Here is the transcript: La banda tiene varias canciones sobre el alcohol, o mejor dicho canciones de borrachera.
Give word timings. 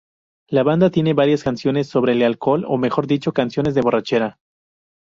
La 0.49 0.63
banda 0.63 0.89
tiene 0.89 1.13
varias 1.13 1.43
canciones 1.43 1.87
sobre 1.87 2.13
el 2.13 2.23
alcohol, 2.23 2.65
o 2.67 2.79
mejor 2.79 3.05
dicho 3.05 3.33
canciones 3.33 3.75
de 3.75 3.81
borrachera. 3.81 4.39